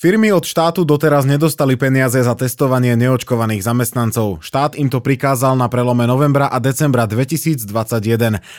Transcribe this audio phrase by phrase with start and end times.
[0.00, 4.40] Firmy od štátu doteraz nedostali peniaze za testovanie neočkovaných zamestnancov.
[4.40, 7.68] Štát im to prikázal na prelome novembra a decembra 2021.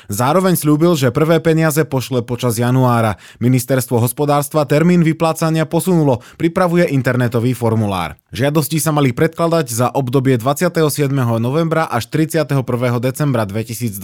[0.06, 3.18] Zároveň slúbil, že prvé peniaze pošle počas januára.
[3.42, 8.22] Ministerstvo hospodárstva termín vyplácania posunulo, pripravuje internetový formulár.
[8.30, 11.10] Žiadosti sa mali predkladať za obdobie 27.
[11.42, 12.54] novembra až 31.
[13.02, 13.98] decembra 2021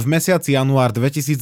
[0.00, 1.36] v mesiaci január 2022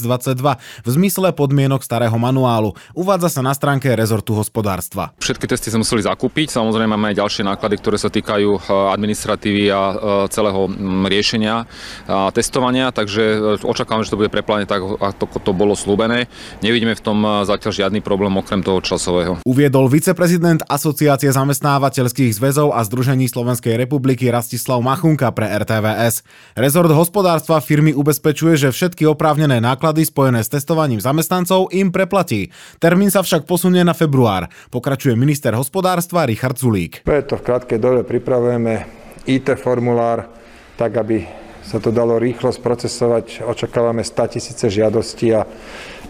[0.59, 2.74] v zmysle podmienok starého manuálu.
[2.98, 5.15] Uvádza sa na stránke rezortu hospodárstva.
[5.20, 9.69] Všetky testy sme museli zakúpiť, samozrejme máme aj ďalšie náklady, ktoré sa týkajú e, administratívy
[9.69, 9.95] a e,
[10.33, 10.65] celého
[11.05, 11.69] riešenia
[12.09, 16.24] a testovania, takže e, očakávame, že to bude preplane tak, ako to bolo slúbené.
[16.65, 19.45] Nevidíme v tom zatiaľ žiadny problém okrem toho časového.
[19.45, 26.24] Uviedol viceprezident Asociácie zamestnávateľských zväzov a Združení Slovenskej republiky Rastislav Machunka pre RTVS.
[26.57, 32.48] Rezort hospodárstva firmy ubezpečuje, že všetky oprávnené náklady spojené s testovaním zamestnancov im preplatí.
[32.80, 34.48] Termín sa však posunie na február.
[34.73, 37.03] Pokračuje pokračuje minister hospodárstva Richard Zulík.
[37.03, 38.87] Preto v krátkej dobe pripravujeme
[39.27, 40.30] IT formulár,
[40.79, 41.27] tak aby
[41.65, 43.45] sa to dalo rýchlo sprocesovať.
[43.45, 45.47] Očakávame 100 tisíce žiadostí a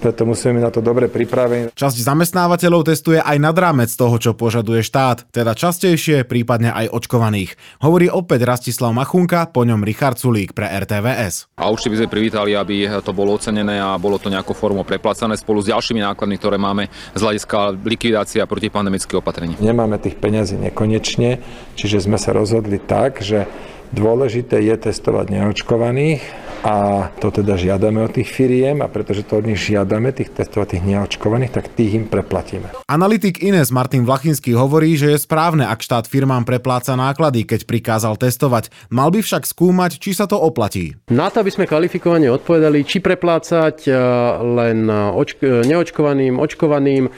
[0.00, 1.76] preto musíme byť na to dobre pripravení.
[1.76, 7.60] Časť zamestnávateľov testuje aj nad rámec toho, čo požaduje štát, teda častejšie, prípadne aj očkovaných.
[7.84, 11.52] Hovorí opäť Rastislav Machunka, po ňom Richard Sulík pre RTVS.
[11.60, 15.36] A určite by sme privítali, aby to bolo ocenené a bolo to nejakou formou preplacané
[15.36, 19.60] spolu s ďalšími nákladmi, ktoré máme z hľadiska likvidácia protipandemických opatrení.
[19.60, 21.44] Nemáme tých peňazí nekonečne,
[21.76, 23.44] čiže sme sa rozhodli tak, že
[23.90, 26.22] dôležité je testovať neočkovaných
[26.60, 30.76] a to teda žiadame od tých firiem a pretože to od nich žiadame, tých testovať
[30.76, 32.68] tých neočkovaných, tak tých im preplatíme.
[32.84, 38.20] Analytik Ines Martin Vlachinský hovorí, že je správne, ak štát firmám prepláca náklady, keď prikázal
[38.20, 38.68] testovať.
[38.92, 41.00] Mal by však skúmať, či sa to oplatí.
[41.08, 43.96] Na to, aby sme kvalifikovane odpovedali, či preplácať eh,
[44.44, 44.84] len
[45.16, 47.08] očk- neočkovaným, očkovaným,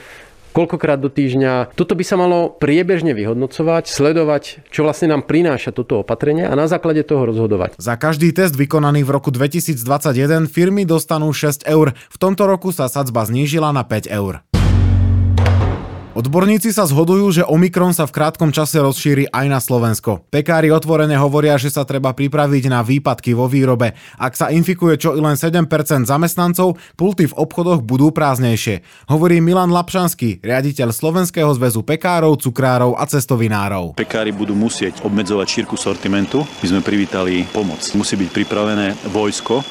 [0.53, 1.73] koľkokrát do týždňa.
[1.73, 6.69] Toto by sa malo priebežne vyhodnocovať, sledovať, čo vlastne nám prináša toto opatrenie a na
[6.69, 7.75] základe toho rozhodovať.
[7.81, 11.97] Za každý test vykonaný v roku 2021 firmy dostanú 6 eur.
[11.97, 14.52] V tomto roku sa sadzba znížila na 5 eur.
[16.13, 20.21] Odborníci sa zhodujú, že Omikron sa v krátkom čase rozšíri aj na Slovensko.
[20.29, 23.97] Pekári otvorene hovoria, že sa treba pripraviť na výpadky vo výrobe.
[24.21, 25.65] Ak sa infikuje čo i len 7%
[26.05, 28.85] zamestnancov, pulty v obchodoch budú prázdnejšie.
[29.09, 33.97] Hovorí Milan Lapšanský, riaditeľ Slovenského zväzu pekárov, cukrárov a cestovinárov.
[33.97, 36.45] Pekári budú musieť obmedzovať šírku sortimentu.
[36.61, 37.81] My sme privítali pomoc.
[37.97, 39.65] Musí byť pripravené vojsko,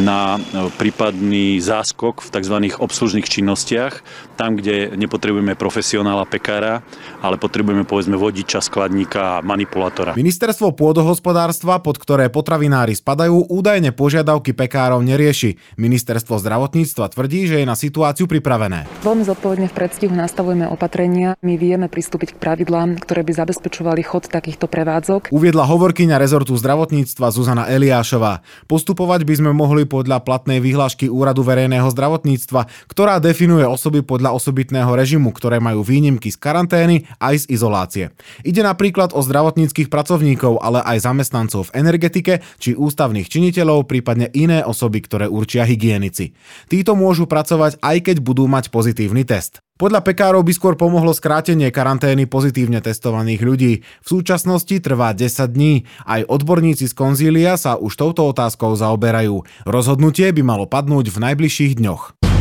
[0.00, 2.56] na e, prípadný záskok v tzv.
[2.80, 4.00] obslužných činnostiach,
[4.40, 6.80] tam, kde nepotrebujeme profesionála pekára,
[7.20, 10.16] ale potrebujeme povedzme vodiča, skladníka a manipulátora.
[10.16, 15.60] Ministerstvo pôdohospodárstva, pod ktoré potravinári spadajú, údajne požiadavky pekárov nerieši.
[15.76, 18.88] Ministerstvo zdravotníctva tvrdí, že je na situáciu pripravené.
[19.04, 21.36] Veľmi zodpovedne v predstihu nastavujeme opatrenia.
[21.44, 25.28] My vieme pristúpiť k pravidlám, ktoré by zabezpečovali chod takýchto prevádzok.
[25.34, 28.40] Uviedla hovorkyňa rezortu zdravotníctva Zuzana Eliášová.
[28.66, 34.34] Postupovať by sme mohli boli podľa platnej vyhlášky Úradu verejného zdravotníctva, ktorá definuje osoby podľa
[34.38, 38.04] osobitného režimu, ktoré majú výnimky z karantény aj z izolácie.
[38.46, 44.62] Ide napríklad o zdravotníckých pracovníkov, ale aj zamestnancov v energetike či ústavných činiteľov, prípadne iné
[44.62, 46.34] osoby, ktoré určia hygienici.
[46.70, 49.62] Títo môžu pracovať aj keď budú mať pozitívny test.
[49.82, 53.72] Podľa pekárov by skôr pomohlo skrátenie karantény pozitívne testovaných ľudí.
[53.82, 55.90] V súčasnosti trvá 10 dní.
[56.06, 59.42] Aj odborníci z konzília sa už touto otázkou zaoberajú.
[59.66, 62.31] Rozhodnutie by malo padnúť v najbližších dňoch.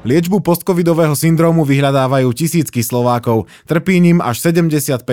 [0.00, 3.52] Liečbu postcovidového syndrómu vyhľadávajú tisícky Slovákov.
[3.68, 5.04] Trpí ním až 75%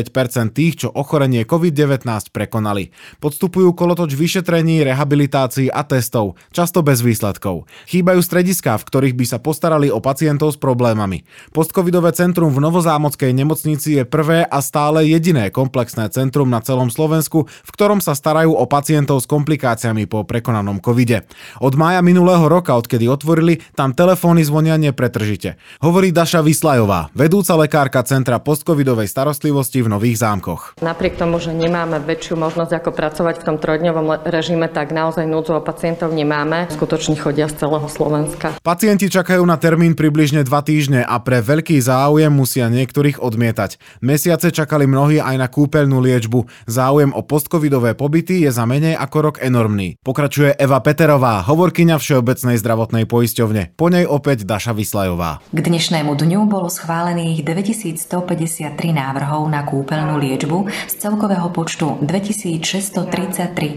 [0.55, 2.95] tých, čo ochorenie COVID-19 prekonali.
[3.19, 7.67] Podstupujú kolotoč vyšetrení, rehabilitácií a testov, často bez výsledkov.
[7.91, 11.27] Chýbajú strediská, v ktorých by sa postarali o pacientov s problémami.
[11.51, 17.43] Postcovidové centrum v Novozámockej nemocnici je prvé a stále jediné komplexné centrum na celom Slovensku,
[17.43, 21.27] v ktorom sa starajú o pacientov s komplikáciami po prekonanom covide.
[21.59, 25.57] Od mája minulého roka, odkedy otvorili, tam telefóny zvonia nepretržite.
[25.81, 30.79] Hovorí Daša Vyslajová, vedúca lekárka Centra postcovidovej starostlivosti v Nových zámkoch.
[30.79, 35.57] Napriek tomu, že nemáme väčšiu možnosť ako pracovať v tom trojdňovom režime, tak naozaj núdzu
[35.57, 36.69] o pacientov nemáme.
[36.71, 38.55] Skutočne chodia z celého Slovenska.
[38.61, 43.81] Pacienti čakajú na termín približne 2 týždne a pre veľký záujem musia niektorých odmietať.
[44.03, 46.67] Mesiace čakali mnohí aj na kúpeľnú liečbu.
[46.67, 49.99] Záujem o postcovidové pobyty je za menej ako rok enormný.
[50.03, 53.79] Pokračuje Eva Peterová, hovorkyňa Všeobecnej zdravotnej poisťovne.
[53.79, 55.39] Po nej opäť Daša Maša Vyslajová.
[55.55, 63.07] K dnešnému dňu bolo schválených 2153 návrhov na kúpeľnú liečbu z celkového počtu 2633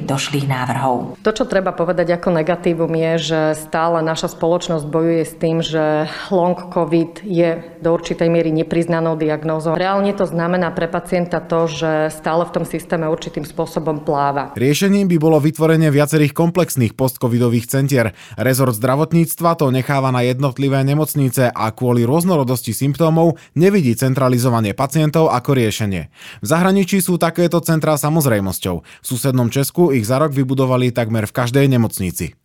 [0.02, 1.14] došlých návrhov.
[1.22, 6.10] To, čo treba povedať ako negatívum je, že stále naša spoločnosť bojuje s tým, že
[6.34, 9.78] long COVID je do určitej miery nepriznanou diagnózou.
[9.78, 14.50] Reálne to znamená pre pacienta to, že stále v tom systéme určitým spôsobom pláva.
[14.58, 18.10] Riešením by bolo vytvorenie viacerých komplexných postcovidových centier.
[18.34, 25.56] Rezort zdravotníctva to necháva na jednotlivé nemocnice a kvôli rôznorodosti symptómov nevidí centralizovanie pacientov ako
[25.56, 26.12] riešenie.
[26.40, 28.76] V zahraničí sú takéto centrá samozrejmosťou.
[28.82, 32.36] V susednom Česku ich za rok vybudovali takmer v každej nemocnici.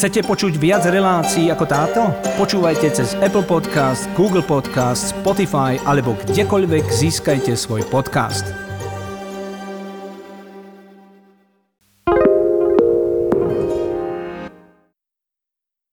[0.00, 2.00] Chcete počuť viac relácií ako táto?
[2.40, 8.69] Počúvajte cez Apple Podcast, Google Podcast, Spotify alebo kdekoľvek získajte svoj podcast.